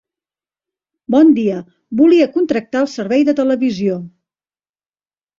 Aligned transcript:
Bon 1.15 1.27
dia, 1.39 1.57
volia 1.99 2.27
contractar 2.37 2.81
el 2.85 2.89
servei 2.93 3.25
de 3.27 3.35
televisió. 3.41 3.99